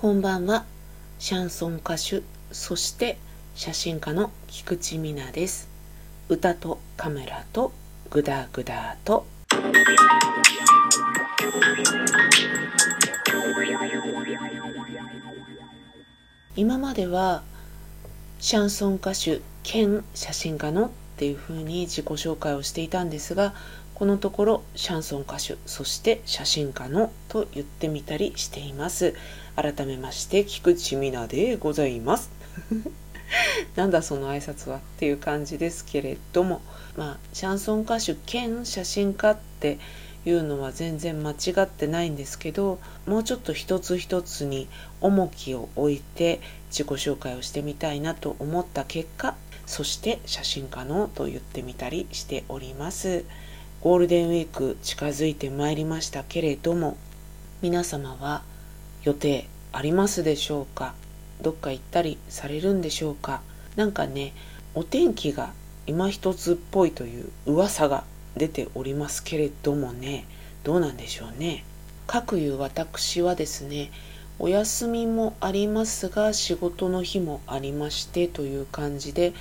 [0.00, 0.64] こんばんは。
[1.18, 3.18] シャンソン歌手、そして
[3.56, 5.68] 写真家の菊池美奈です。
[6.28, 7.72] 歌とカメラと
[8.08, 9.26] グダグダと。
[16.54, 17.42] 今までは
[18.38, 23.52] シャンソン歌手兼写真家のっていう風に自己紹介をしていたんですが
[23.98, 29.14] このところシャンソン歌手そして写真家のと言ってみたりしています。
[29.56, 32.30] 改めまして菊池美奈でございます。
[33.74, 36.60] なんだその挨拶はっていう感じですけれども
[36.96, 39.78] まあシャンソン歌手兼写真家って
[40.24, 44.68] いうのは全然間違ってないんですけどもうちょっと一つ一つに
[45.00, 46.40] 重きを置いて
[46.70, 49.34] 自己紹介をしてみたいなと思った結果
[49.66, 53.24] そして写真家のと言ってみたりしております。
[53.80, 56.96] ゴールデンウィーク近づいてまいりましたけれども
[57.62, 58.42] 皆様は
[59.04, 60.94] 予定ありますでしょうか？
[61.40, 63.40] どっか行ったりされるんでしょうか？
[63.76, 64.32] なんかね
[64.74, 65.52] お天気が
[65.86, 68.02] 今一つっぽいという噂が
[68.36, 70.24] 出ておりますけれどもね
[70.64, 71.64] どうなんでしょうね？
[72.08, 73.92] 各いう私はですね
[74.40, 79.34] お休みもありますが仕事の日もありましてという感じで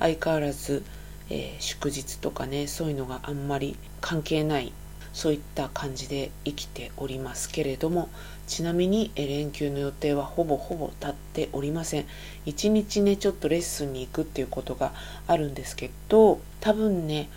[0.00, 0.82] 相変わらず、
[1.30, 4.72] えー、祝日とかねそういうのがあんまり関係ない
[5.12, 8.08] そういった感じで生きておりますけれども
[8.48, 12.06] ちなみに連休の予定はほぼほぼ立っておりません。
[12.44, 14.92] 一日ねちょっとレッスンに行くっていうことが
[15.26, 17.30] あるんですけど多分ね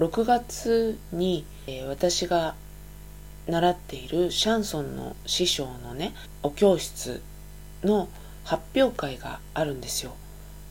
[0.00, 2.54] 6月に、えー、私が
[3.46, 7.22] 習っているシャンソンの師匠のねお教室
[7.84, 8.08] の
[8.44, 10.14] 発表会があるんですよ。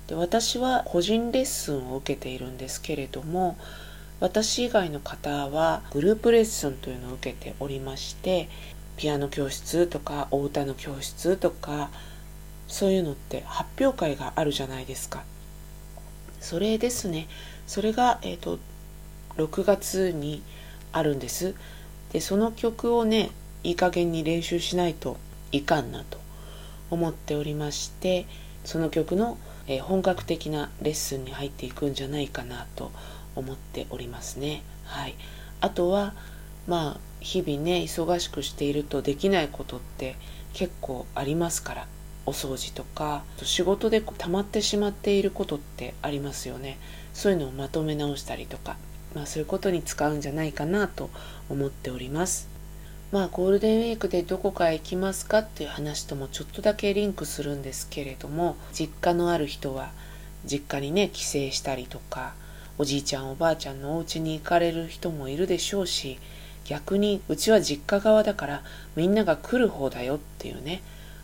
[0.09, 3.57] で私は個人レッスンを受けているんですけれども
[4.19, 8.49] 私以外の方はグループレッスンというのを受けておりまして
[8.97, 11.91] ピアノ教室とかお歌の教室とか
[12.67, 15.23] そういうのって発表会があるじゃないですか。
[16.39, 17.27] それですね。
[17.65, 18.59] それが、えーと、
[19.37, 20.43] と6月に
[20.91, 21.55] あるんです。
[22.11, 23.31] でその曲をね
[23.63, 25.17] いい加減に練習しないと
[25.51, 26.17] いかんなと
[26.91, 28.25] 思っておりまして
[28.65, 29.37] その曲の、
[29.69, 32.91] えー、本格的なレッスンに入っていくんじゃないかなと
[33.35, 34.61] 思っておりますね。
[34.83, 35.15] はい。
[35.61, 36.13] あとは
[36.67, 40.17] まあ日々ね忙しくしているとできないことって
[40.51, 41.87] 結構ありますから。
[42.25, 46.77] お掃除とか仕事で溜まってしまっていることってありますよね。
[47.13, 48.75] そういうのをまとめ直したりとか
[49.15, 51.09] まあ、そういうことに使うんじゃないかなと
[51.49, 52.47] 思っております。
[53.11, 59.91] まあゴールデンウィークでどこかへ行きますかっていう話ともちょっとだけリンクするんですけれども実家のある人は
[60.45, 62.33] 実家にね帰省したりとか
[62.77, 66.19] おじいちゃんおばあちゃんのお家に行かれる人もいるでしょうし
[66.65, 68.63] 逆にうちは実家側だから
[68.95, 70.81] みんなが来る方だよっていうね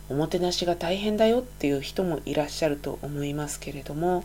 [0.08, 4.24] おもてなしが大変だよっていう人もいらっしゃると思いますけれども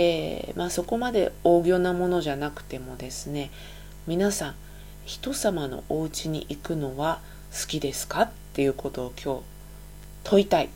[0.00, 3.50] えー、まあ、そこまで大行なものじゃなくてもですね
[4.06, 4.54] 皆さん
[5.08, 7.20] 人様のお家に行くのは
[7.50, 8.24] 好きですか？
[8.24, 9.40] っていうことを今日
[10.24, 10.68] 問いたい。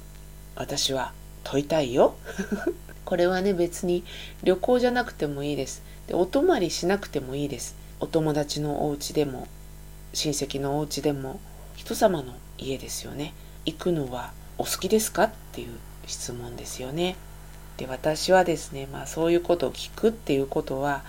[0.56, 1.12] 私は
[1.44, 2.14] 問いたいよ。
[3.04, 4.04] これはね別に
[4.42, 5.82] 旅行じゃなくてもいいです。
[6.06, 7.74] でお泊まりしなくてもいいです。
[8.00, 9.48] お友達のお家でも
[10.14, 11.38] 親戚のお家でも
[11.76, 13.34] 人様の家ですよね。
[13.66, 15.24] 行くのはお好きですか？
[15.24, 15.76] っていう
[16.06, 17.16] 質問ですよね。
[17.76, 21.04] で私はですね、まあそういうことを聞くっていうことは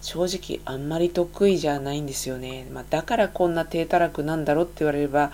[0.00, 2.66] 正直あんまり得意じゃないんですよね。
[2.72, 5.32] まあ、だからこんな低たらくなんだろうって言われれば、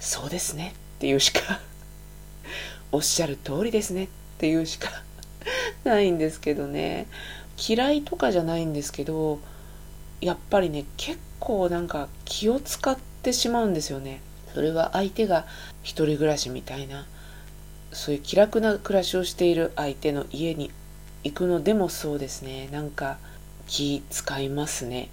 [0.00, 1.60] そうですねっていうしか
[2.92, 4.90] おっしゃる通りですねっていうしか
[5.84, 7.06] ないんですけどね。
[7.68, 9.40] 嫌いとかじゃないんですけど、
[10.20, 14.20] やっぱりね、結構なんか気を使ってしまうんですよね。
[14.54, 15.46] それは相手が
[15.82, 17.06] 一人暮らしみたいな
[17.92, 20.70] そういう気楽な暮らしをしている相手の家に
[21.24, 23.18] 行くのでもそうですねなんか
[23.66, 25.08] 気使いますね。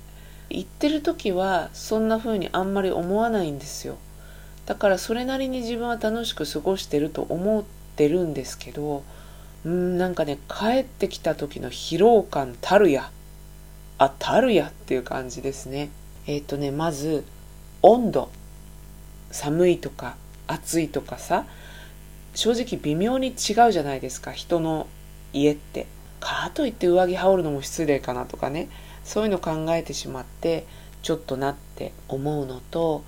[0.49, 3.97] 行ってる時はそんな風にあんまり思わないんですよ。
[4.65, 7.63] だからそれなりに自分は楽しく過ごしてると思っ
[7.95, 9.03] てるんですけど
[9.65, 13.11] うんなんかね帰ってきた時の疲労感たるや。
[13.97, 15.89] あたるやっていう感じですね。
[16.25, 17.23] えっ、ー、とねまず
[17.81, 18.29] 温度。
[19.31, 21.45] 寒いとか暑いとかさ。
[22.33, 23.31] 正直微妙に違
[23.67, 24.87] うじゃないですか人の
[25.33, 25.85] 家って。
[26.21, 28.69] かといって上着羽織るのも失礼かなとかね。
[29.03, 30.65] そういうの考えてしまって
[31.01, 33.03] ちょっとなって思うのと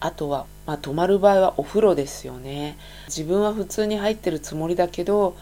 [0.00, 2.76] あとは、まあ、泊まる場合はお風呂ですよね。
[3.06, 5.36] 自分は普通に入ってるつもりだけど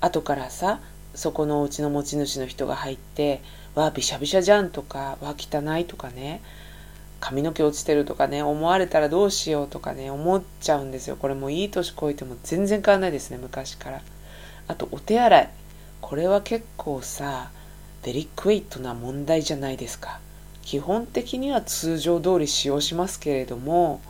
[0.00, 0.80] 後からさ
[1.14, 3.42] そこのお家の持ち主の人が入って
[3.74, 6.40] 「わあびしゃびしゃじゃん」とか「わあ汚い」とかね
[7.20, 11.16] 髪の毛落ちてるとかね思われたらどうしようとかね思っちゃうんですよ。
[11.16, 14.00] これもいい年こいても全然変わんないですね昔から。
[14.68, 15.50] あとお手洗い。
[16.02, 17.50] これは結構さ
[18.02, 20.20] デリクエイトな問題じゃないですか
[20.60, 24.02] 基本的には通常通り使用しますけれども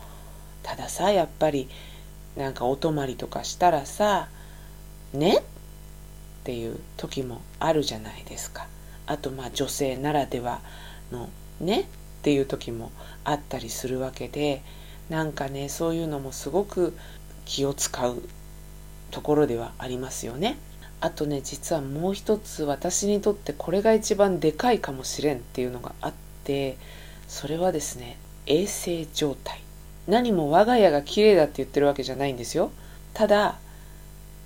[0.63, 1.69] たださやっぱり
[2.35, 4.27] なんかお泊まりとかしたらさ
[5.13, 5.41] ねっ
[6.43, 8.67] ていう時もあるじゃないですか
[9.05, 10.61] あとまあ女性ならでは
[11.11, 11.29] の
[11.61, 11.85] ねっ
[12.23, 12.91] ていう時も
[13.23, 14.61] あったりするわけで
[15.09, 16.97] なんかねそういうのもすごく
[17.45, 18.23] 気を使う
[19.11, 20.57] ところではありますよね。
[21.01, 26.13] あとね実はもう一つ私にとってこれが一番でかいかもしれんっていうのがあっ
[26.43, 26.77] て
[27.27, 29.61] それはですね衛生状態。
[30.07, 32.71] 何も我が家が綺麗だって言ってるわけじゃないんですよ。
[33.13, 33.57] ただ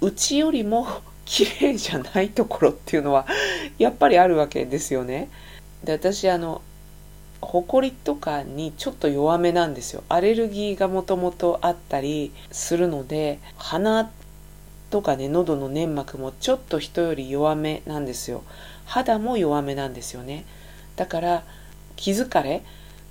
[0.01, 0.87] うちよりも
[1.25, 3.27] 綺麗じゃないところっていうのは
[3.77, 5.29] やっぱりあるわけですよね。
[5.83, 6.61] で私あの
[7.41, 10.03] ほこりとかにちょっと弱めなんですよ。
[10.09, 14.09] アレルギーがもともとあったりするので鼻
[14.89, 18.43] とかね喉の粘膜もちょっと人より弱めなんですよ。
[18.85, 20.45] 肌も弱めなんですよね。
[20.95, 21.43] だから
[21.95, 22.63] 気疲れ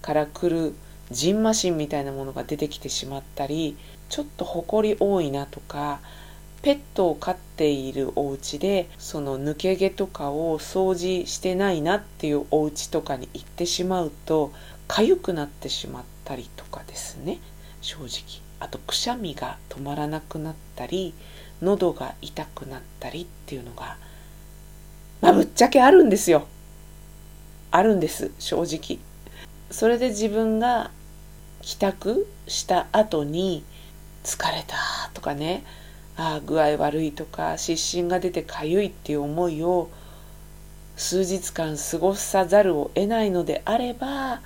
[0.03, 0.75] から来る
[1.11, 3.77] ジンマシンみたいなものが出てきてしまったり
[4.09, 6.01] ちょっとほこり多いなとか
[6.63, 14.53] ペットを飼っているお家でその抜け毛とかを掃除してないなっていうお家とかに行ってしまうと
[14.89, 17.39] 痒くなってしまったりとかですね。
[17.83, 18.43] 正直。
[18.59, 21.15] あとくしゃみが止まらなくなったり
[21.63, 23.97] 喉が痛くなったりっていうのが
[25.21, 26.47] まあぶっちゃけあるんですよ。
[27.71, 28.99] あるんです正直。
[29.71, 30.91] それで自分が
[31.63, 33.65] 帰宅した後に
[34.25, 34.77] 疲れた
[35.15, 35.65] とかね。
[36.17, 39.91] ああ具合悪いとか湿疹が出てかゆいっていう思いを
[40.97, 44.41] 数日間過ごさざるを得ないのであれば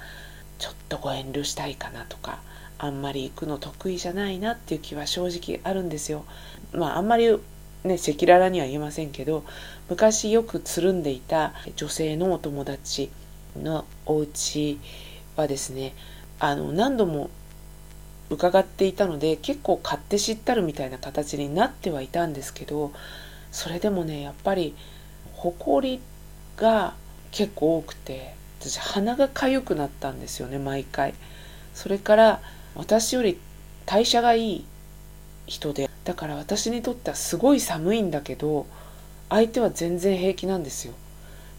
[0.59, 2.41] ちょっとご遠慮したいかなとか。
[2.83, 6.25] あんまり行くの得意じゃないなっていう気は正直あるんですよ。
[6.73, 7.29] まああんまり
[7.85, 9.45] ね赤裸々には言えませんけど
[9.89, 13.11] 昔よくつるんでいた女性のお友達
[13.61, 14.79] のお家
[15.37, 15.95] はですね
[16.39, 17.31] あの何度も
[18.31, 22.93] 伺っていたので結構買って知ったるみたいな形になってはいたんですけど
[23.51, 24.75] それでもねやっぱり
[25.35, 26.01] ほこり
[26.57, 26.95] が
[27.33, 31.15] 結構多くて私鼻が痒くなったんですよね毎回
[31.75, 32.41] それから
[32.75, 33.39] 私より
[33.87, 34.65] 代謝がいい
[35.47, 38.67] 人でだから私にとってはすごい寒いんだけど
[39.29, 40.95] 相手は全然平気なんですよ。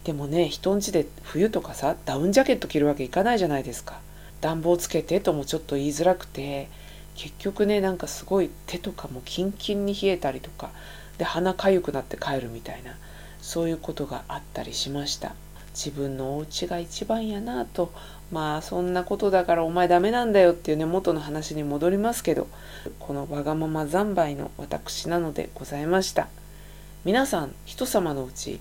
[0.04, 4.00] でもね人ん家で冬とかさダウンジャケット着るわけいかないじゃないですか。
[4.40, 6.68] 暖房つけてともちょっと言いづらくて
[7.14, 10.70] 結局ねなんかすごい手とかもキンキンに冷えたりとか
[11.18, 12.96] で鼻かゆくなって帰るみたいな
[13.40, 15.34] そういうことがあったりしました。
[15.74, 17.92] 自分のお家が一番やなと
[18.32, 22.48] まあそんなことだからお前ダメなんだよっていうね元の話に戻りますけど
[22.98, 26.28] このわがまま惨敗の私なのでございました。
[27.04, 28.60] 皆さん人様のうち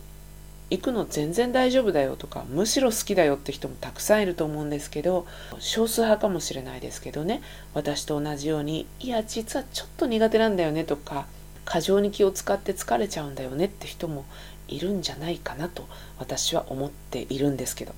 [0.71, 5.27] 行くの全然大丈夫だよとかむしろ好きだよって人もたくさんいると思うんですけど
[5.59, 7.41] 少数派かもしれないですけどね
[7.75, 11.27] 私と同じようにいや実はちょっと苦手なんだよねとか
[11.65, 14.25] 過剰に気を使って疲れちゃうんだよねって人も
[14.67, 17.93] いるんじゃないかなと私は思っているんですけど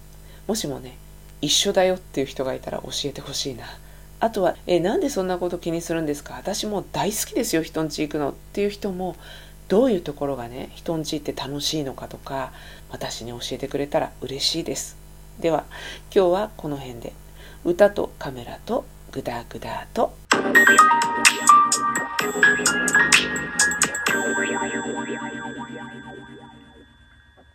[0.48, 0.98] もしもね
[1.44, 3.66] 一緒だよっていう人がいたら教えてほしいな。
[4.22, 6.36] あとは、え、なんでそんなこと気にするんですか？
[6.36, 9.18] 私も大好きですよ、人んち行くのっていう人も、
[9.68, 12.52] どういうところがね人んちって楽しいのかとか
[12.90, 14.96] 私に教えてくれたら嬉しいです。
[15.40, 15.66] では
[16.16, 17.14] 今日はこの辺で。
[17.66, 20.14] 歌とカメラとグダグダと。